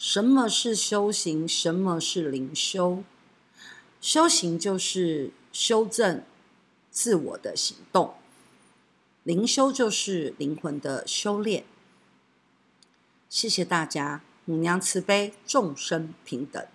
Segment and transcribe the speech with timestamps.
[0.00, 3.04] 什么是修行什么是灵修？
[4.00, 6.22] 修行就是修正
[6.90, 8.14] 自我的行动。
[9.24, 11.64] 灵修就是灵魂的修炼。
[13.28, 16.66] 谢谢大家母娘慈悲众生平等。